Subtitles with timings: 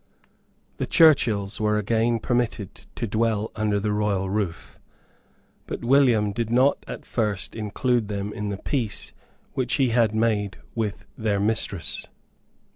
[0.77, 4.79] The Churchills were again permitted to dwell under the royal roof.
[5.67, 9.13] But William did not at first include them in the peace
[9.53, 12.07] which he had made with their mistress.